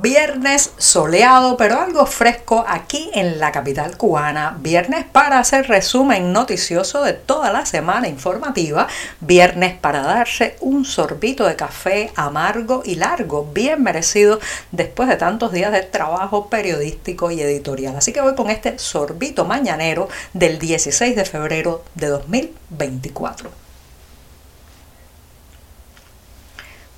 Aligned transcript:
Viernes 0.00 0.72
soleado, 0.78 1.58
pero 1.58 1.78
algo 1.78 2.06
fresco 2.06 2.64
aquí 2.66 3.10
en 3.12 3.38
la 3.38 3.52
capital 3.52 3.98
cubana. 3.98 4.56
Viernes 4.58 5.04
para 5.04 5.38
hacer 5.38 5.68
resumen 5.68 6.32
noticioso 6.32 7.04
de 7.04 7.12
toda 7.12 7.52
la 7.52 7.66
semana 7.66 8.08
informativa. 8.08 8.88
Viernes 9.20 9.74
para 9.78 10.00
darse 10.00 10.56
un 10.60 10.86
sorbito 10.86 11.46
de 11.46 11.56
café 11.56 12.10
amargo 12.16 12.82
y 12.86 12.94
largo, 12.94 13.44
bien 13.52 13.82
merecido 13.82 14.40
después 14.70 15.10
de 15.10 15.16
tantos 15.16 15.52
días 15.52 15.72
de 15.72 15.82
trabajo 15.82 16.48
periodístico 16.48 17.30
y 17.30 17.42
editorial. 17.42 17.94
Así 17.94 18.14
que 18.14 18.22
voy 18.22 18.34
con 18.34 18.48
este 18.48 18.78
sorbito 18.78 19.44
mañanero 19.44 20.08
del 20.32 20.58
16 20.58 21.14
de 21.14 21.24
febrero 21.26 21.84
de 21.96 22.06
2024. 22.06 23.71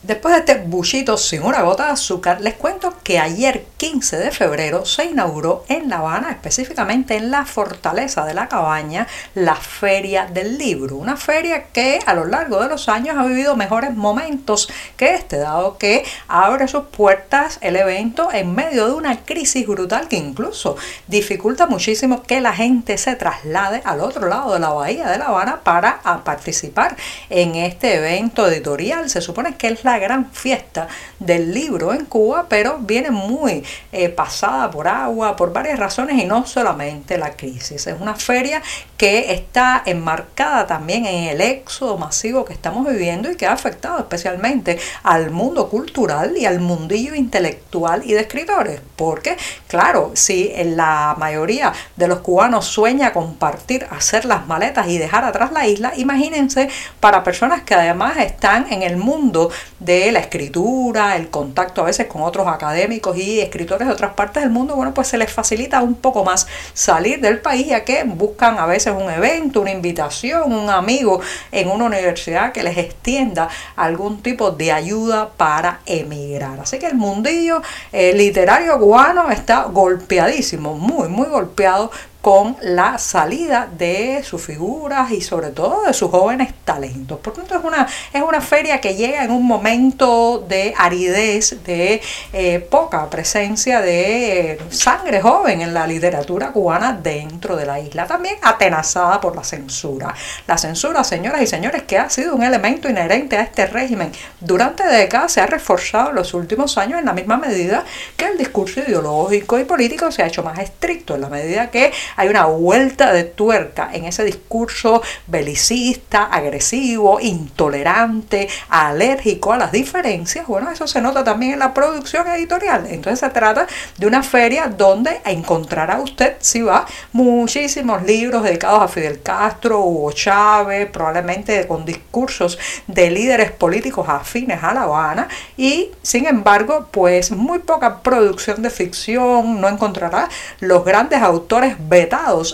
Después 0.07 0.35
de 0.35 0.41
este 0.41 0.67
bullito 0.67 1.17
sin 1.17 1.43
una 1.45 1.63
gota 1.63 1.87
de 1.87 1.93
azúcar, 1.93 2.43
les 2.43 2.53
cuento 2.57 2.93
que 3.03 3.19
ayer 3.19 3.65
15 3.79 4.19
de 4.19 4.31
febrero 4.33 4.85
se 4.85 5.07
inauguró 5.07 5.65
en 5.69 5.89
La 5.89 6.01
Habana, 6.01 6.31
específicamente 6.31 7.17
en 7.17 7.31
la 7.31 7.47
Fortaleza 7.47 8.27
de 8.27 8.35
la 8.35 8.47
Cabaña, 8.47 9.07
la 9.35 9.55
Feria 9.55 10.27
del 10.27 10.59
Libro. 10.59 10.97
Una 10.97 11.17
feria 11.17 11.69
que 11.73 12.01
a 12.05 12.13
lo 12.13 12.27
largo 12.27 12.61
de 12.61 12.69
los 12.69 12.91
años 12.91 13.17
ha 13.17 13.25
vivido 13.25 13.57
mejores 13.57 13.95
momentos 13.95 14.69
que 14.99 15.15
este, 15.15 15.39
dado 15.39 15.79
que 15.79 16.05
abre 16.29 16.69
sus 16.69 16.85
puertas 16.85 17.57
el 17.63 17.75
evento 17.75 18.29
en 18.31 18.55
medio 18.55 18.85
de 18.85 18.93
una 18.93 19.25
crisis 19.25 19.67
brutal 19.67 20.09
que 20.09 20.17
incluso 20.17 20.77
dificulta 21.07 21.67
muchísimo 21.67 22.23
que 22.23 22.43
la 22.43 22.53
gente 22.53 22.99
se 22.99 23.17
traslade 23.17 23.81
al 23.87 24.01
otro 24.01 24.29
lado 24.29 24.53
de 24.53 24.61
la 24.61 24.69
bahía 24.69 25.09
de 25.09 25.17
La 25.17 25.29
Habana 25.29 25.61
para 25.65 26.03
participar 26.25 26.95
en 27.31 27.55
este 27.55 27.95
evento 27.95 28.47
editorial. 28.47 29.09
Se 29.09 29.23
supone 29.23 29.57
que 29.57 29.69
es 29.69 29.83
la 29.83 29.94
gran 29.99 30.31
fiesta 30.33 30.89
del 31.19 31.53
libro 31.53 31.93
en 31.93 32.05
Cuba, 32.05 32.47
pero 32.49 32.79
viene 32.79 33.11
muy 33.11 33.65
eh, 33.93 34.09
pasada 34.09 34.71
por 34.71 34.89
agua 34.89 35.37
por 35.37 35.53
varias 35.53 35.79
razones 35.79 36.23
y 36.23 36.27
no 36.27 36.47
solamente 36.47 37.19
la 37.19 37.37
crisis. 37.37 37.87
Es 37.87 38.01
una 38.01 38.15
feria 38.15 38.63
que 38.97 39.33
está 39.33 39.83
enmarcada 39.87 40.67
también 40.67 41.07
en 41.07 41.25
el 41.25 41.41
éxodo 41.41 41.99
masivo 41.99 42.45
que 42.45 42.53
estamos 42.53 42.87
viviendo 42.89 43.31
y 43.31 43.37
que 43.37 43.47
ha 43.47 43.53
afectado 43.53 43.99
especialmente 43.99 44.79
al 45.03 45.31
mundo 45.31 45.69
cultural 45.69 46.37
y 46.37 46.47
al 46.47 46.61
mundillo 46.61 47.15
intelectual 47.15 48.03
y 48.05 48.13
de 48.13 48.21
escritores. 48.21 48.81
Porque, 48.97 49.37
claro, 49.69 50.13
si 50.15 50.53
la 50.65 51.17
mayoría 51.19 51.73
de 51.97 52.09
los 52.09 52.21
cubanos 52.21 52.67
sueña 52.67 53.13
compartir, 53.13 53.87
hacer 53.91 54.25
las 54.25 54.47
maletas 54.47 54.89
y 54.89 54.99
dejar 54.99 55.25
atrás 55.25 55.53
la 55.53 55.67
isla, 55.67 55.93
imagínense 55.97 56.69
para 57.01 57.25
personas 57.25 57.63
que 57.63 57.75
además 57.75 58.17
están 58.19 58.73
en 58.73 58.83
el 58.83 58.97
mundo 58.97 59.51
de 59.85 60.13
la 60.13 60.21
escritura, 60.21 61.17
el 61.17 61.29
contacto 61.31 61.83
a 61.83 61.85
veces 61.85 62.07
con 62.07 62.23
otros 62.23 62.47
académicos 62.49 63.17
y 63.17 63.41
escritores 63.41 63.87
de 63.87 63.95
otras 63.95 64.15
partes 64.15 64.43
del 64.43 64.53
mundo, 64.53 64.77
bueno, 64.77 64.95
pues 64.95 65.09
se 65.09 65.19
les 65.19 65.33
facilita 65.33 65.83
un 65.83 65.95
poco 65.95 66.25
más 66.25 66.47
salir 66.73 67.21
del 67.21 67.41
país 67.41 67.67
ya 67.67 67.85
que 67.85 68.05
buscan 68.05 68.59
a 68.59 68.67
veces 68.67 68.95
un 68.97 69.11
evento, 69.11 69.61
una 69.61 69.71
invitación, 69.71 70.53
un 70.53 70.71
amigo 70.71 71.21
en 71.53 71.71
una 71.71 71.85
universidad 71.85 72.53
que 72.53 72.63
les 72.63 72.77
extienda 72.79 73.49
algún 73.77 74.23
tipo 74.23 74.51
de 74.51 74.73
ayuda 74.73 75.31
para 75.37 75.81
emigrar. 75.87 76.61
Así 76.61 76.79
que 76.79 76.87
el 76.87 76.95
mundillo 76.95 77.63
eh, 77.93 78.13
literario 78.15 78.79
cubano 78.79 79.31
está 79.31 79.65
golpeadísimo, 79.65 80.75
muy, 80.75 81.09
muy 81.09 81.27
golpeado 81.27 81.91
con 82.25 82.57
la 82.63 82.97
salida 82.97 83.69
de 83.71 84.23
sus 84.25 84.41
figuras 84.41 85.11
y 85.11 85.21
sobre 85.21 85.51
todo 85.51 85.83
de 85.83 85.93
sus 85.93 86.11
jóvenes 86.11 86.55
talentos. 86.65 87.19
Por 87.19 87.35
tanto, 87.35 87.55
es 87.55 87.63
una, 87.63 87.87
es 88.15 88.23
una 88.23 88.41
feria 88.41 88.81
que 88.81 88.95
llega 88.95 89.23
en 89.25 89.31
un 89.31 89.47
momento 89.47 90.43
de 90.49 90.73
aridez, 90.75 91.63
de 91.65 92.01
eh, 92.33 92.61
poca 92.61 93.11
presencia 93.11 93.83
de 93.83 94.59
sangre 94.71 95.21
joven 95.21 95.61
en 95.61 95.75
la 95.75 95.87
literatura 95.87 96.51
cubana 96.51 96.95
dentro 96.95 97.57
de 97.57 97.67
la 97.67 97.79
isla, 97.79 98.07
también 98.07 98.37
atenazada 98.41 99.21
por 99.21 99.37
la 99.37 99.45
censura. 99.45 100.15
La 100.47 100.57
censura, 100.57 101.05
señoras 101.05 101.43
y 101.43 101.47
señores, 101.47 101.83
que 101.83 101.99
ha 101.99 102.09
sido 102.09 102.35
un 102.35 102.43
elemento 102.43 102.89
inherente 102.89 103.37
a 103.37 103.43
este 103.43 103.67
régimen 103.67 104.11
durante 104.41 104.83
décadas, 104.87 105.33
se 105.33 105.43
ha 105.43 105.47
reforzado 105.47 106.09
en 106.09 106.17
los 106.17 106.33
últimos 106.33 106.79
años 106.79 107.01
en 107.01 107.05
la 107.05 107.13
misma 107.13 107.37
medida 107.37 107.85
que 108.17 108.25
el 108.25 108.39
discurso 108.39 108.81
ideológico 108.81 109.59
y 109.59 109.65
político 109.65 110.11
se 110.11 110.23
ha 110.23 110.27
hecho 110.27 110.43
más 110.43 110.59
estricto, 110.59 111.17
en 111.17 111.21
la 111.21 111.29
medida 111.29 111.71
que 111.71 111.93
hay 112.17 112.29
una 112.29 112.47
vuelta 112.47 113.13
de 113.13 113.25
tuerca 113.25 113.91
en 113.93 114.05
ese 114.05 114.25
discurso 114.25 115.03
belicista, 115.27 116.25
agresivo, 116.25 117.21
intolerante, 117.21 118.49
alérgico 118.69 119.53
a 119.53 119.59
las 119.59 119.73
diferencias. 119.73 120.47
Bueno, 120.47 120.71
eso 120.71 120.87
se 120.87 121.01
nota 121.01 121.25
también 121.25 121.55
en 121.55 121.59
la 121.59 121.75
producción 121.75 122.27
editorial. 122.29 122.87
Entonces 122.89 123.21
se 123.21 123.31
trata 123.31 123.67
de 123.99 124.07
una 124.07 124.23
feria 124.23 124.69
donde 124.69 125.21
encontrará 125.25 126.01
usted, 126.01 126.37
si 126.41 126.63
va, 126.63 126.87
muchísimos 127.13 128.03
libros 128.03 128.43
dedicados 128.43 128.83
a 128.83 128.89
Fidel 128.89 129.23
Castro, 129.23 129.81
Hugo 129.81 130.13
Chávez, 130.13 130.89
probablemente 130.91 131.67
con 131.67 131.85
discursos 131.85 132.59
de 132.87 133.11
líderes 133.11 133.51
políticos 133.51 134.07
afines 134.09 134.63
a 134.63 134.75
La 134.75 134.83
Habana 134.83 135.29
y 135.57 135.91
sin 136.03 136.27
embargo, 136.27 136.89
pues 136.91 137.31
muy 137.31 137.61
poca 137.61 138.03
producción 138.03 138.63
de 138.63 138.71
ficción, 138.71 139.61
no 139.61 139.69
encontrará 139.69 140.29
los 140.61 140.85
grandes 140.85 141.23
autores 141.23 141.77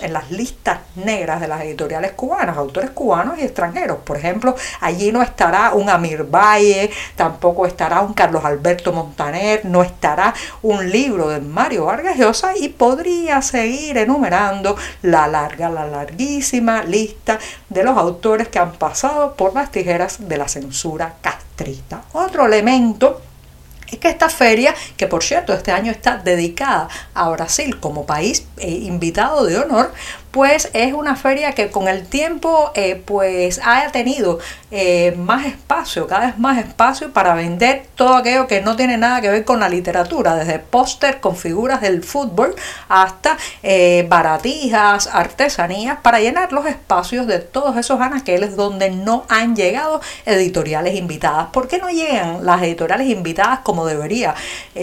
en 0.03 0.13
las 0.13 0.31
listas 0.31 0.79
negras 0.95 1.41
de 1.41 1.49
las 1.49 1.63
editoriales 1.63 2.13
cubanas, 2.13 2.57
autores 2.57 2.91
cubanos 2.91 3.39
y 3.39 3.43
extranjeros. 3.43 3.99
Por 4.05 4.17
ejemplo, 4.17 4.55
allí 4.81 5.13
no 5.13 5.23
estará 5.23 5.75
un 5.75 5.91
Amir 5.91 6.25
Valle, 6.25 6.91
tampoco 7.17 7.67
estará 7.67 8.01
un 8.01 8.15
Carlos 8.15 8.45
Alberto 8.45 8.93
Montaner, 8.93 9.65
no 9.65 9.83
estará 9.83 10.35
un 10.63 10.91
libro 10.91 11.29
de 11.29 11.41
Mario 11.41 11.87
Vargas 11.87 12.17
Llosa 12.17 12.57
y 12.57 12.69
podría 12.69 13.43
seguir 13.43 13.99
enumerando 13.99 14.77
la 15.03 15.27
larga, 15.27 15.69
la 15.69 15.87
larguísima 15.87 16.85
lista 16.85 17.39
de 17.69 17.85
los 17.85 17.97
autores 17.97 18.49
que 18.49 18.59
han 18.59 18.73
pasado 18.73 19.35
por 19.35 19.55
las 19.55 19.71
tijeras 19.71 20.29
de 20.29 20.39
la 20.39 20.49
censura 20.49 21.15
castrista. 21.21 22.03
Otro 22.13 22.47
elemento 22.47 23.21
es 23.91 23.99
que 23.99 24.09
esta 24.09 24.29
feria, 24.29 24.75
que 24.97 25.07
por 25.07 25.23
cierto 25.23 25.53
este 25.53 25.73
año 25.73 25.91
está 25.91 26.17
dedicada 26.17 26.89
a 27.15 27.29
Brasil 27.31 27.79
como 27.79 28.07
país 28.07 28.47
eh, 28.59 28.69
invitado 28.71 29.45
de 29.45 29.59
honor, 29.59 29.93
pues 30.31 30.71
es 30.75 30.93
una 30.93 31.17
feria 31.17 31.53
que 31.53 31.71
con 31.71 31.89
el 31.89 32.07
tiempo 32.07 32.71
eh, 32.75 33.03
pues 33.05 33.61
ha 33.65 33.91
tenido 33.91 34.39
eh, 34.71 35.15
más 35.17 35.47
espacio, 35.47 36.07
cada 36.07 36.27
vez 36.27 36.39
más 36.39 36.59
espacio 36.59 37.13
para 37.13 37.35
vender 37.35 37.87
todo 37.97 38.15
aquello 38.15 38.47
que 38.47 38.61
no 38.61 38.77
tiene 38.77 38.97
nada 38.97 39.21
que 39.21 39.29
ver 39.29 39.45
con 39.45 39.59
la 39.59 39.69
literatura, 39.69 40.37
desde 40.37 40.61
póster 40.61 41.21
con 41.21 41.37
figuras 41.37 41.81
del 41.81 42.05
fútbol 42.05 42.55
hasta 42.89 43.37
eh, 43.63 44.07
baratijas, 44.09 45.09
artesanías, 45.13 45.99
para 46.01 46.21
llenar 46.21 46.53
los 46.53 46.67
espacios 46.67 47.27
de 47.27 47.41
todos 47.41 47.77
esos 47.77 48.01
anaqueles 48.01 48.55
donde 48.55 48.91
no 48.91 49.25
han 49.29 49.57
llegado 49.57 50.01
editoriales 50.27 50.95
invitadas. 50.95 51.49
¿Por 51.53 51.67
qué 51.67 51.79
no 51.79 51.91
llegan 51.91 52.47
las 52.47 52.63
editoriales 52.63 53.09
invitadas 53.09 53.61
como 53.61 53.85
debería 53.85 54.35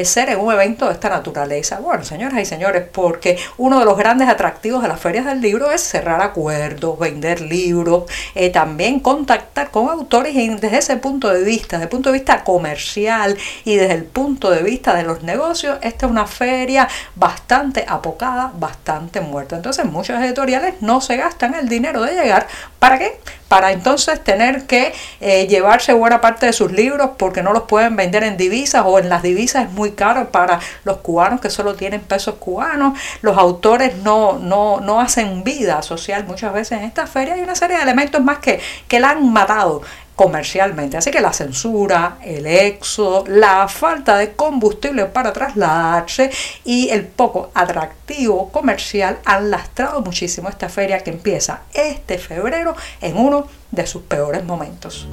ser 0.03 0.29
en 0.29 0.39
un 0.39 0.51
evento 0.51 0.87
de 0.87 0.93
esta 0.93 1.09
naturaleza? 1.09 1.79
Bueno, 1.79 2.03
señoras 2.03 2.39
y 2.41 2.45
señores, 2.45 2.83
porque 2.91 3.37
uno 3.57 3.79
de 3.79 3.85
los 3.85 3.97
grandes 3.97 4.27
atractivos 4.27 4.81
de 4.81 4.89
las 4.89 4.99
ferias 4.99 5.25
del 5.25 5.36
libro 5.41 5.71
es 5.71 5.81
cerrar 5.81 6.21
acuerdos, 6.21 6.97
vender 6.99 7.41
libros, 7.41 8.03
eh, 8.35 8.49
también 8.49 8.99
contactar 8.99 9.71
con 9.71 9.89
autores 9.89 10.35
y 10.35 10.49
desde 10.49 10.77
ese 10.77 10.97
punto 10.97 11.29
de 11.29 11.43
vista, 11.43 11.77
desde 11.77 11.85
el 11.85 11.89
punto 11.89 12.11
de 12.11 12.19
vista 12.19 12.43
comercial 12.43 13.37
y 13.65 13.75
desde 13.75 13.93
el 13.93 14.03
punto 14.03 14.49
de 14.49 14.63
vista 14.63 14.95
de 14.95 15.03
los 15.03 15.23
negocios, 15.23 15.77
esta 15.81 16.05
es 16.05 16.11
una 16.11 16.27
feria 16.27 16.87
bastante 17.15 17.85
apocada, 17.87 18.51
bastante 18.57 19.21
muerta. 19.21 19.55
Entonces 19.55 19.85
muchos 19.85 20.19
editoriales 20.21 20.75
no 20.81 21.01
se 21.01 21.17
gastan 21.17 21.55
el 21.55 21.69
dinero 21.69 22.01
de 22.01 22.13
llegar. 22.13 22.47
¿Para 22.79 22.99
qué? 22.99 23.19
Para 23.47 23.71
entonces 23.71 24.23
tener 24.23 24.67
que 24.67 24.93
eh, 25.19 25.47
llevarse 25.47 25.93
buena 25.93 26.21
parte 26.21 26.45
de 26.45 26.53
sus 26.53 26.71
libros 26.71 27.11
porque 27.17 27.41
no 27.41 27.53
los 27.53 27.63
pueden 27.63 27.95
vender 27.95 28.23
en 28.23 28.37
divisas 28.37 28.83
o 28.85 28.99
en 28.99 29.09
las 29.09 29.23
divisas 29.23 29.65
es 29.65 29.71
muy 29.71 29.91
caro 29.91 30.29
para 30.31 30.59
los 30.83 30.97
cubanos 30.97 31.41
que 31.41 31.49
solo 31.49 31.75
tienen 31.75 32.01
pesos 32.01 32.35
cubanos. 32.35 32.99
Los 33.21 33.37
autores 33.37 33.95
no, 33.97 34.37
no, 34.39 34.79
no 34.81 34.99
hacen 34.99 35.43
vida 35.43 35.81
social 35.81 36.25
muchas 36.25 36.53
veces 36.53 36.77
en 36.79 36.83
esta 36.83 37.07
feria 37.07 37.35
hay 37.35 37.41
una 37.41 37.55
serie 37.55 37.77
de 37.77 37.83
elementos 37.83 38.21
más 38.21 38.39
que, 38.39 38.59
que 38.87 38.99
la 38.99 39.11
han 39.11 39.31
matado 39.31 39.81
comercialmente. 40.17 40.97
Así 40.97 41.11
que 41.11 41.21
la 41.21 41.31
censura, 41.31 42.17
el 42.23 42.47
éxodo, 42.47 43.23
la 43.27 43.67
falta 43.67 44.17
de 44.17 44.33
combustible 44.33 45.05
para 45.05 45.31
trasladarse 45.31 46.31
y 46.65 46.89
el 46.89 47.05
poco 47.05 47.51
atractivo 47.53 48.49
comercial 48.51 49.19
han 49.23 49.51
lastrado 49.51 50.01
muchísimo 50.01 50.49
esta 50.49 50.69
feria 50.69 51.03
que 51.03 51.11
empieza 51.11 51.61
este 51.71 52.17
febrero 52.17 52.75
en 52.99 53.15
uno 53.15 53.47
de 53.69 53.85
sus 53.85 54.01
peores 54.01 54.43
momentos. 54.43 55.07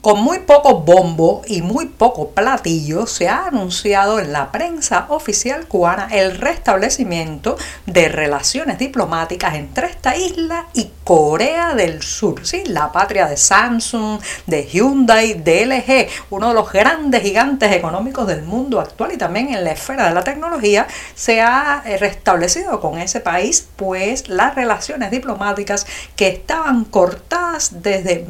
Con 0.00 0.22
muy 0.22 0.38
poco 0.38 0.82
bombo 0.82 1.42
y 1.48 1.60
muy 1.60 1.86
poco 1.86 2.30
platillo 2.30 3.08
se 3.08 3.28
ha 3.28 3.46
anunciado 3.46 4.20
en 4.20 4.32
la 4.32 4.52
prensa 4.52 5.06
oficial 5.08 5.66
cubana 5.66 6.06
el 6.12 6.38
restablecimiento 6.38 7.56
de 7.84 8.08
relaciones 8.08 8.78
diplomáticas 8.78 9.56
entre 9.56 9.88
esta 9.88 10.16
isla 10.16 10.66
y 10.72 10.92
Corea 11.02 11.74
del 11.74 12.00
Sur, 12.02 12.46
¿sí? 12.46 12.62
la 12.66 12.92
patria 12.92 13.26
de 13.26 13.36
Samsung, 13.36 14.20
de 14.46 14.66
Hyundai, 14.66 15.34
de 15.34 15.66
LG, 15.66 16.08
uno 16.30 16.48
de 16.48 16.54
los 16.54 16.70
grandes 16.70 17.22
gigantes 17.22 17.72
económicos 17.72 18.28
del 18.28 18.42
mundo 18.42 18.78
actual 18.78 19.12
y 19.12 19.16
también 19.16 19.52
en 19.52 19.64
la 19.64 19.72
esfera 19.72 20.06
de 20.06 20.14
la 20.14 20.22
tecnología, 20.22 20.86
se 21.16 21.40
ha 21.40 21.82
eh, 21.86 21.96
restablecido 21.96 22.80
con 22.80 22.98
ese 22.98 23.18
país 23.18 23.66
pues 23.74 24.28
las 24.28 24.54
relaciones 24.54 25.10
diplomáticas 25.10 25.86
que 26.14 26.28
estaban 26.28 26.84
cortadas 26.84 27.82
desde 27.82 28.26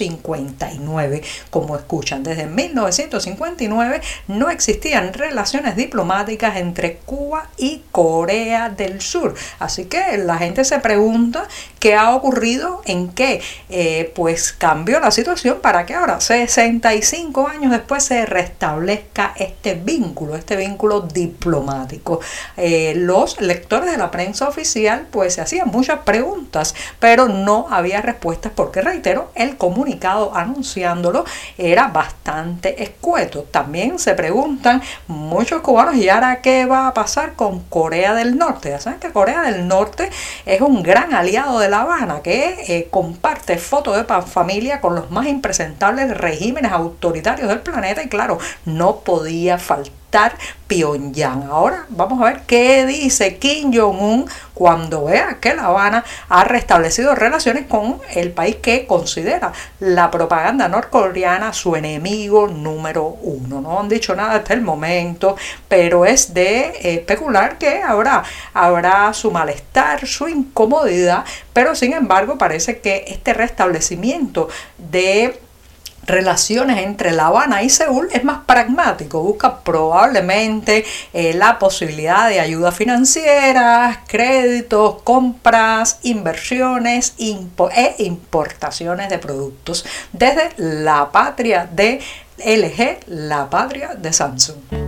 1959. 0.00 1.22
Como 1.50 1.76
escuchan, 1.76 2.22
desde 2.22 2.46
1959 2.46 4.00
no 4.28 4.50
existían 4.50 5.12
relaciones 5.12 5.76
diplomáticas 5.76 6.56
entre 6.56 6.96
Cuba 6.96 7.48
y 7.56 7.82
Corea 7.90 8.70
del 8.70 9.00
Sur. 9.00 9.34
Así 9.58 9.84
que 9.84 10.18
la 10.18 10.38
gente 10.38 10.64
se 10.64 10.78
pregunta 10.80 11.46
qué 11.78 11.94
ha 11.94 12.14
ocurrido, 12.14 12.82
en 12.86 13.08
qué 13.12 13.42
eh, 13.68 14.12
pues 14.14 14.52
cambió 14.52 15.00
la 15.00 15.10
situación 15.10 15.58
para 15.60 15.86
que 15.86 15.94
ahora, 15.94 16.20
65 16.20 17.48
años 17.48 17.70
después, 17.70 18.04
se 18.04 18.26
restablezca 18.26 19.34
este 19.36 19.74
vínculo, 19.74 20.36
este 20.36 20.56
vínculo 20.56 21.02
diplomático. 21.02 22.20
Eh, 22.56 22.94
los 22.96 23.40
lectores 23.40 23.90
de 23.90 23.96
la 23.96 24.10
prensa 24.10 24.48
oficial 24.48 25.06
pues 25.10 25.34
se 25.34 25.40
hacían 25.40 25.68
muchas 25.68 26.00
preguntas, 26.00 26.74
pero 26.98 27.28
no 27.28 27.66
había 27.70 28.00
respuestas 28.00 28.52
porque, 28.54 28.80
reitero, 28.80 29.30
el 29.34 29.56
comunicado 29.56 29.83
anunciándolo 30.34 31.24
era 31.58 31.88
bastante 31.88 32.82
escueto. 32.82 33.46
También 33.50 33.98
se 33.98 34.14
preguntan 34.14 34.82
muchos 35.06 35.60
cubanos, 35.62 35.96
¿y 35.96 36.08
ahora 36.08 36.40
qué 36.40 36.66
va 36.66 36.88
a 36.88 36.94
pasar 36.94 37.34
con 37.34 37.60
Corea 37.60 38.14
del 38.14 38.36
Norte? 38.36 38.70
Ya 38.70 38.80
saben 38.80 39.00
que 39.00 39.12
Corea 39.12 39.42
del 39.42 39.68
Norte 39.68 40.10
es 40.46 40.60
un 40.60 40.82
gran 40.82 41.14
aliado 41.14 41.58
de 41.58 41.68
La 41.68 41.82
Habana 41.82 42.20
que 42.22 42.64
eh, 42.68 42.88
comparte 42.90 43.58
fotos 43.58 43.96
de 43.96 44.04
familia 44.22 44.80
con 44.80 44.94
los 44.94 45.10
más 45.10 45.26
impresentables 45.26 46.16
regímenes 46.16 46.72
autoritarios 46.72 47.48
del 47.48 47.60
planeta 47.60 48.02
y 48.02 48.08
claro, 48.08 48.38
no 48.64 49.00
podía 49.00 49.58
faltar 49.58 50.03
Pyongyang. 50.68 51.48
Ahora 51.50 51.86
vamos 51.88 52.20
a 52.20 52.26
ver 52.26 52.42
qué 52.46 52.86
dice 52.86 53.36
Kim 53.38 53.72
Jong-un 53.74 54.26
cuando 54.54 55.06
vea 55.06 55.38
que 55.40 55.54
La 55.54 55.66
Habana 55.66 56.04
ha 56.28 56.44
restablecido 56.44 57.16
relaciones 57.16 57.66
con 57.66 58.00
el 58.14 58.30
país 58.30 58.56
que 58.56 58.86
considera 58.86 59.52
la 59.80 60.12
propaganda 60.12 60.68
norcoreana 60.68 61.52
su 61.52 61.74
enemigo 61.74 62.46
número 62.46 63.04
uno. 63.22 63.60
No 63.60 63.80
han 63.80 63.88
dicho 63.88 64.14
nada 64.14 64.36
hasta 64.36 64.54
el 64.54 64.62
momento, 64.62 65.36
pero 65.68 66.04
es 66.04 66.32
de 66.32 66.72
especular 66.94 67.58
que 67.58 67.82
ahora 67.82 68.22
habrá 68.52 69.12
su 69.12 69.32
malestar, 69.32 70.06
su 70.06 70.28
incomodidad, 70.28 71.24
pero 71.52 71.74
sin 71.74 71.92
embargo 71.92 72.38
parece 72.38 72.78
que 72.78 73.04
este 73.08 73.34
restablecimiento 73.34 74.48
de 74.78 75.40
relaciones 76.06 76.78
entre 76.78 77.12
La 77.12 77.26
Habana 77.26 77.62
y 77.62 77.70
Seúl 77.70 78.08
es 78.12 78.24
más 78.24 78.40
pragmático, 78.46 79.22
busca 79.22 79.60
probablemente 79.60 80.84
eh, 81.12 81.34
la 81.34 81.58
posibilidad 81.58 82.28
de 82.28 82.40
ayuda 82.40 82.72
financiera, 82.72 84.02
créditos, 84.06 85.02
compras, 85.02 85.98
inversiones 86.02 87.14
e 87.18 87.94
importaciones 87.98 89.08
de 89.08 89.18
productos 89.18 89.84
desde 90.12 90.50
la 90.56 91.10
patria 91.10 91.68
de 91.70 92.00
LG, 92.38 93.06
la 93.06 93.48
patria 93.48 93.94
de 93.94 94.12
Samsung. 94.12 94.83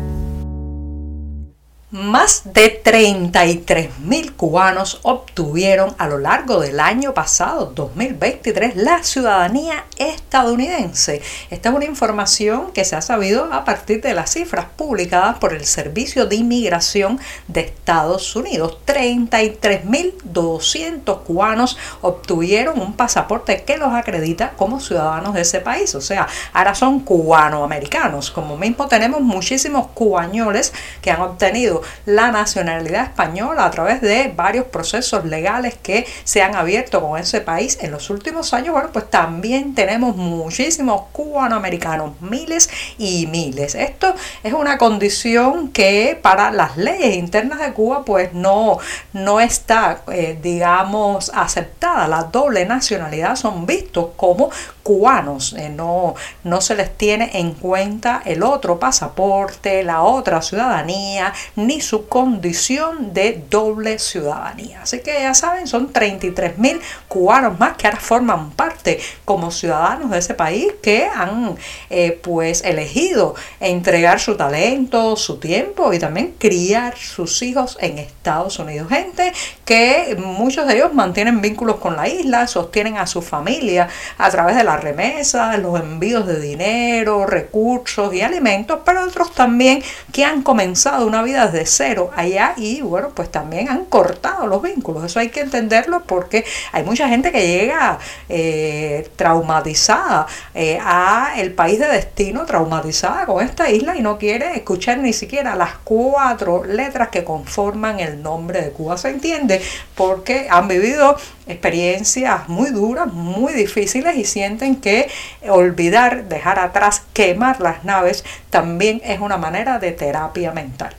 Más 1.97 2.43
de 2.53 2.85
33.000 2.85 4.37
cubanos 4.37 5.01
obtuvieron 5.03 5.95
a 5.97 6.07
lo 6.09 6.19
largo 6.19 6.61
del 6.61 6.79
año 6.79 7.15
pasado, 7.15 7.73
2023, 7.75 8.77
la 8.77 9.03
ciudadanía 9.03 9.87
estadounidense. 9.97 11.23
Esta 11.49 11.71
es 11.71 11.75
una 11.75 11.87
información 11.87 12.73
que 12.73 12.85
se 12.85 12.97
ha 12.97 13.01
sabido 13.01 13.51
a 13.51 13.65
partir 13.65 14.03
de 14.03 14.13
las 14.13 14.33
cifras 14.33 14.67
publicadas 14.77 15.39
por 15.39 15.55
el 15.55 15.65
Servicio 15.65 16.27
de 16.27 16.37
Inmigración 16.37 17.19
de 17.49 17.63
Estados 17.63 18.37
Unidos. 18.37 18.77
33.200 18.85 21.23
cubanos 21.23 21.79
obtuvieron 22.03 22.79
un 22.79 22.93
pasaporte 22.93 23.65
que 23.65 23.79
los 23.79 23.95
acredita 23.95 24.51
como 24.51 24.81
ciudadanos 24.81 25.33
de 25.33 25.41
ese 25.41 25.61
país. 25.61 25.95
O 25.95 26.03
sea, 26.03 26.27
ahora 26.53 26.75
son 26.75 27.01
cubanoamericanos. 27.01 28.31
Como 28.31 28.59
mismo 28.59 28.87
tenemos 28.87 29.23
muchísimos 29.23 29.87
cubañoles 29.95 30.75
que 31.01 31.11
han 31.11 31.23
obtenido 31.23 31.86
la 32.05 32.31
nacionalidad 32.31 33.05
española 33.05 33.65
a 33.65 33.71
través 33.71 34.01
de 34.01 34.33
varios 34.35 34.67
procesos 34.67 35.25
legales 35.25 35.77
que 35.83 36.07
se 36.25 36.43
han 36.43 36.55
abierto 36.55 37.01
con 37.01 37.19
ese 37.19 37.41
país 37.41 37.79
en 37.81 37.91
los 37.91 38.11
últimos 38.11 38.53
años. 38.55 38.73
Bueno, 38.73 38.91
pues 38.93 39.11
también 39.11 39.75
tenemos 39.75 40.17
muchísimos 40.17 41.03
cubanoamericanos, 41.13 42.21
miles 42.21 42.69
y 42.99 43.27
miles. 43.27 43.75
Esto 43.75 44.15
es 44.43 44.53
una 44.53 44.79
condición 44.79 45.69
que 45.69 46.19
para 46.21 46.51
las 46.51 46.77
leyes 46.77 47.17
internas 47.17 47.61
de 47.61 47.73
Cuba 47.73 48.05
pues 48.05 48.33
no, 48.33 48.79
no 49.13 49.41
está, 49.41 50.03
eh, 50.13 50.39
digamos, 50.41 51.31
aceptada. 51.35 52.09
La 52.09 52.25
doble 52.25 52.65
nacionalidad 52.67 53.37
son 53.37 53.67
vistos 53.67 54.11
como 54.17 54.51
cubanos, 54.87 55.53
eh, 55.55 55.69
no, 55.69 56.15
no 56.45 56.61
se 56.61 56.77
les 56.77 56.97
tiene 56.97 57.31
en 57.41 57.55
cuenta 57.55 58.23
el 58.25 58.45
otro 58.45 58.79
pasaporte, 58.79 59.83
la 59.83 60.03
otra 60.03 60.41
ciudadanía, 60.43 61.33
ni 61.57 61.81
su 61.81 62.07
condición 62.07 63.13
de 63.13 63.43
doble 63.51 63.99
ciudadanía. 63.99 64.83
Así 64.83 65.01
que 65.01 65.15
ya 65.23 65.35
saben, 65.35 65.67
son 65.67 65.93
33 65.93 66.59
mil 66.59 66.81
cubanos 67.09 67.59
más 67.59 67.77
que 67.77 67.89
ahora 67.89 67.99
forman 67.99 68.53
parte 68.53 69.01
como 69.25 69.51
ciudadanos 69.51 70.13
de 70.13 70.19
ese 70.19 70.35
país 70.35 70.69
que 70.81 71.09
han 71.13 71.57
eh, 71.91 72.21
pues 72.23 72.63
elegido 72.63 73.35
entregar 73.59 74.21
su 74.21 74.37
talento, 74.37 75.17
su 75.17 75.39
tiempo 75.39 75.93
y 75.93 75.99
también 75.99 76.37
criar 76.39 76.97
sus 76.97 77.43
hijos 77.43 77.77
en 77.81 77.99
Estados 77.99 78.61
Unidos. 78.61 78.89
Gente 78.89 79.33
que 79.65 80.17
muchos 80.17 80.69
de 80.69 80.77
ellos 80.77 80.95
mantienen 80.95 81.41
vínculos 81.41 81.77
con 81.77 81.97
la 81.97 82.07
isla, 82.07 82.47
sostienen 82.47 82.99
a 82.99 83.09
su 83.09 83.21
familia 83.21 83.89
a 84.17 84.31
través 84.31 84.55
de 84.55 84.63
las 84.77 84.85
remesas, 84.85 85.59
los 85.59 85.81
envíos 85.81 86.27
de 86.27 86.39
dinero, 86.39 87.27
recursos 87.27 88.13
y 88.13 88.21
alimentos, 88.21 88.81
pero 88.85 89.05
otros 89.05 89.33
también 89.33 89.83
que 90.13 90.25
han 90.25 90.43
comenzado 90.43 91.07
una 91.07 91.23
vida 91.23 91.47
desde 91.47 91.67
cero 91.67 92.11
allá 92.15 92.53
y 92.57 92.83
bueno, 92.83 93.11
pues 93.15 93.31
también 93.31 93.69
han 93.69 93.87
cortado 93.87 94.47
los 94.47 94.61
vínculos. 94.61 95.05
Eso 95.05 95.19
hay 95.19 95.31
que 95.31 95.41
entenderlo 95.41 96.03
porque 96.05 96.45
hay 96.73 96.85
mucha 96.85 97.09
gente 97.09 97.33
que 97.33 97.47
llega 97.47 97.99
eh, 98.29 99.09
traumatizada 99.17 100.27
eh, 100.55 100.79
a 100.83 101.33
el 101.39 101.55
país 101.55 101.79
de 101.79 101.89
destino, 101.89 102.45
traumatizada 102.45 103.25
con 103.25 103.43
esta 103.43 103.71
isla 103.71 103.97
y 103.97 104.03
no 104.03 104.19
quiere 104.19 104.57
escuchar 104.57 104.99
ni 104.99 105.13
siquiera 105.13 105.57
las 105.57 105.73
cuatro 105.85 106.65
letras 106.65 107.09
que 107.09 107.25
conforman 107.25 108.01
el 108.01 108.23
nombre 108.23 108.61
de 108.61 108.71
Cuba. 108.71 108.99
¿Se 108.99 109.09
entiende? 109.09 109.63
Porque 109.95 110.49
han 110.51 110.69
vivido 110.69 111.17
experiencias 111.47 112.49
muy 112.49 112.71
duras, 112.71 113.13
muy 113.13 113.53
difíciles 113.53 114.17
y 114.17 114.25
sienten 114.25 114.77
que 114.77 115.09
olvidar, 115.49 116.25
dejar 116.25 116.59
atrás, 116.59 117.03
quemar 117.13 117.61
las 117.61 117.85
naves 117.85 118.25
también 118.51 119.01
es 119.05 119.21
una 119.21 119.37
manera 119.37 119.79
de 119.79 119.93
terapia 119.93 120.53
mental. 120.53 120.95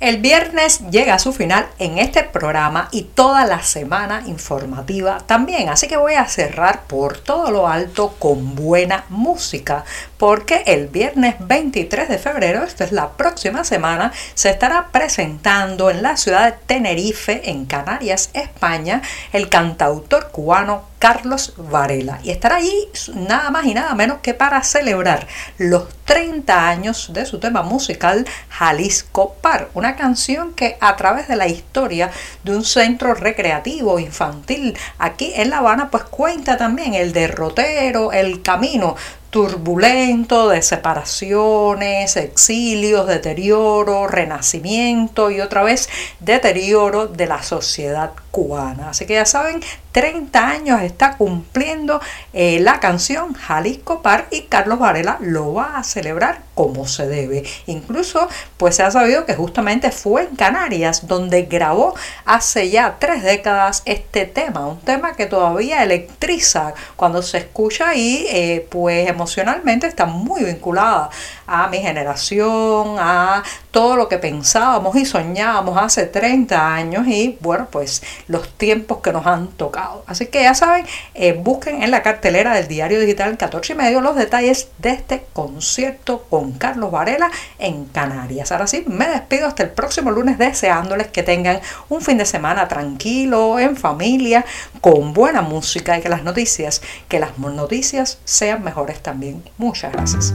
El 0.00 0.18
viernes 0.18 0.78
llega 0.92 1.14
a 1.14 1.18
su 1.18 1.32
final 1.32 1.66
en 1.80 1.98
este 1.98 2.22
programa 2.22 2.88
y 2.92 3.02
toda 3.02 3.44
la 3.46 3.64
semana 3.64 4.22
informativa 4.26 5.18
también, 5.26 5.68
así 5.70 5.88
que 5.88 5.96
voy 5.96 6.14
a 6.14 6.28
cerrar 6.28 6.82
por 6.84 7.18
todo 7.18 7.50
lo 7.50 7.66
alto 7.66 8.14
con 8.20 8.54
buena 8.54 9.06
música, 9.08 9.84
porque 10.18 10.64
el 10.66 10.88
viernes 10.88 11.36
23 11.38 12.08
de 12.08 12.18
febrero, 12.18 12.64
esto 12.64 12.84
es 12.84 12.92
la 12.92 13.12
próxima 13.12 13.64
semana, 13.64 14.12
se 14.34 14.50
estará 14.50 14.88
presentando 14.90 15.90
en 15.90 16.02
la 16.02 16.16
ciudad 16.16 16.46
de 16.46 16.58
Tenerife, 16.66 17.50
en 17.50 17.64
Canarias, 17.64 18.30
España, 18.34 19.00
el 19.32 19.48
cantautor 19.48 20.30
cubano 20.30 20.88
Carlos 20.98 21.54
Varela. 21.56 22.18
Y 22.24 22.30
estará 22.30 22.56
allí 22.56 22.88
nada 23.14 23.50
más 23.50 23.66
y 23.66 23.74
nada 23.74 23.94
menos 23.94 24.18
que 24.18 24.34
para 24.34 24.62
celebrar 24.62 25.26
los 25.56 25.84
30 26.04 26.68
años 26.68 27.12
de 27.12 27.26
su 27.26 27.38
tema 27.38 27.62
musical 27.62 28.26
Jalisco 28.48 29.34
Par, 29.40 29.68
una 29.74 29.94
canción 29.94 30.54
que 30.54 30.76
a 30.80 30.96
través 30.96 31.28
de 31.28 31.36
la 31.36 31.46
historia 31.46 32.10
de 32.42 32.56
un 32.56 32.64
centro 32.64 33.14
recreativo 33.14 33.98
infantil 33.98 34.76
aquí 34.98 35.32
en 35.36 35.50
La 35.50 35.58
Habana, 35.58 35.90
pues 35.90 36.04
cuenta 36.04 36.56
también 36.56 36.94
el 36.94 37.12
derrotero, 37.12 38.12
el 38.12 38.42
camino 38.42 38.96
turbulento 39.30 40.48
de 40.48 40.62
separaciones, 40.62 42.16
exilios, 42.16 43.06
deterioro, 43.06 44.06
renacimiento 44.06 45.30
y 45.30 45.40
otra 45.40 45.62
vez 45.62 45.88
deterioro 46.20 47.06
de 47.06 47.26
la 47.26 47.42
sociedad 47.42 48.12
cubana. 48.30 48.90
Así 48.90 49.06
que 49.06 49.14
ya 49.14 49.26
saben, 49.26 49.60
30 49.98 50.48
años 50.48 50.80
está 50.82 51.16
cumpliendo 51.16 52.00
eh, 52.32 52.60
la 52.60 52.78
canción 52.78 53.34
Jalisco 53.34 54.00
Par 54.00 54.28
y 54.30 54.42
Carlos 54.42 54.78
Varela 54.78 55.16
lo 55.20 55.54
va 55.54 55.76
a 55.76 55.82
celebrar 55.82 56.42
como 56.54 56.86
se 56.86 57.08
debe. 57.08 57.42
Incluso 57.66 58.28
pues 58.58 58.76
se 58.76 58.84
ha 58.84 58.92
sabido 58.92 59.26
que 59.26 59.34
justamente 59.34 59.90
fue 59.90 60.22
en 60.22 60.36
Canarias 60.36 61.08
donde 61.08 61.42
grabó 61.42 61.96
hace 62.24 62.70
ya 62.70 62.98
tres 63.00 63.24
décadas 63.24 63.82
este 63.86 64.24
tema, 64.24 64.68
un 64.68 64.78
tema 64.78 65.14
que 65.16 65.26
todavía 65.26 65.82
electriza 65.82 66.74
cuando 66.94 67.20
se 67.20 67.38
escucha 67.38 67.96
y 67.96 68.24
eh, 68.30 68.68
pues 68.70 69.08
emocionalmente 69.08 69.88
está 69.88 70.06
muy 70.06 70.44
vinculada 70.44 71.10
a 71.48 71.66
mi 71.68 71.78
generación, 71.78 72.96
a 72.98 73.42
todo 73.70 73.96
lo 73.96 74.08
que 74.08 74.18
pensábamos 74.18 74.94
y 74.96 75.04
soñábamos 75.04 75.76
hace 75.78 76.06
30 76.06 76.74
años 76.74 77.06
y 77.06 77.38
bueno 77.40 77.68
pues 77.70 78.02
los 78.26 78.48
tiempos 78.50 78.98
que 78.98 79.12
nos 79.12 79.26
han 79.26 79.48
tocado. 79.48 80.04
Así 80.06 80.26
que 80.26 80.42
ya 80.42 80.54
saben, 80.54 80.84
eh, 81.14 81.32
busquen 81.32 81.82
en 81.82 81.90
la 81.90 82.02
cartelera 82.02 82.54
del 82.54 82.68
diario 82.68 83.00
digital 83.00 83.36
14 83.36 83.72
y 83.72 83.76
medio 83.76 84.00
los 84.00 84.16
detalles 84.16 84.68
de 84.78 84.90
este 84.90 85.24
concierto 85.32 86.24
con 86.28 86.52
Carlos 86.52 86.90
Varela 86.90 87.30
en 87.58 87.86
Canarias. 87.86 88.52
Ahora 88.52 88.66
sí, 88.66 88.84
me 88.86 89.08
despido 89.08 89.46
hasta 89.46 89.62
el 89.62 89.70
próximo 89.70 90.10
lunes 90.10 90.38
deseándoles 90.38 91.08
que 91.08 91.22
tengan 91.22 91.60
un 91.88 92.02
fin 92.02 92.18
de 92.18 92.26
semana 92.26 92.68
tranquilo, 92.68 93.58
en 93.58 93.76
familia, 93.76 94.44
con 94.80 95.14
buena 95.14 95.40
música 95.40 95.98
y 95.98 96.02
que 96.02 96.08
las 96.08 96.24
noticias, 96.24 96.82
que 97.08 97.18
las 97.18 97.38
noticias 97.38 98.18
sean 98.24 98.62
mejores 98.62 99.02
también. 99.02 99.42
Muchas 99.56 99.92
gracias. 99.92 100.34